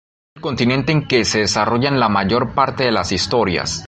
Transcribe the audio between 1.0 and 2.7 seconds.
que se desarrollan la mayor